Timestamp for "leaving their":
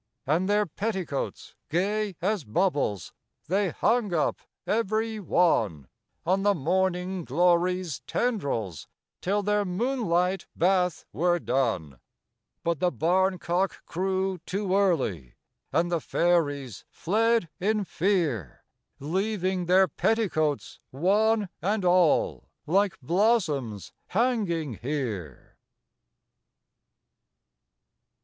18.99-19.87